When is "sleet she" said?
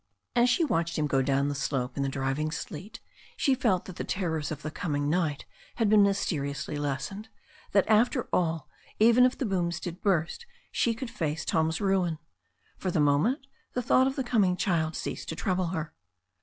2.49-3.53